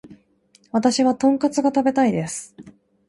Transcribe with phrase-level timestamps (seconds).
[0.71, 2.55] 私はトンカツが食べたいです